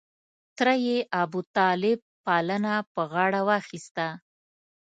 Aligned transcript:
تره 0.57 0.75
یې 0.87 0.97
ابوطالب 1.21 1.99
پالنه 2.25 2.73
په 2.93 3.01
غاړه 3.11 3.41
واخسته. 3.49 4.07